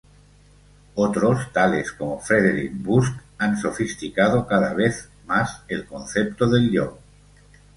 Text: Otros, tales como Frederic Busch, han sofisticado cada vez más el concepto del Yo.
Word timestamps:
Otros, 0.95 1.53
tales 1.53 1.91
como 1.91 2.19
Frederic 2.19 2.71
Busch, 2.73 3.13
han 3.37 3.55
sofisticado 3.59 4.47
cada 4.47 4.73
vez 4.73 5.09
más 5.27 5.61
el 5.67 5.85
concepto 5.85 6.49
del 6.49 6.71
Yo. 6.71 6.97